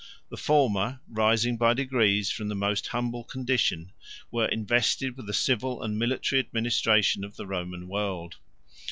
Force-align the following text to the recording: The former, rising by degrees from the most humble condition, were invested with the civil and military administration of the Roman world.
The 0.31 0.35
former, 0.35 0.99
rising 1.07 1.57
by 1.57 1.75
degrees 1.75 2.31
from 2.31 2.47
the 2.47 2.55
most 2.55 2.87
humble 2.87 3.23
condition, 3.23 3.91
were 4.31 4.47
invested 4.47 5.15
with 5.15 5.27
the 5.27 5.31
civil 5.31 5.83
and 5.83 5.95
military 5.95 6.39
administration 6.39 7.23
of 7.23 7.35
the 7.35 7.45
Roman 7.45 7.87
world. 7.87 8.37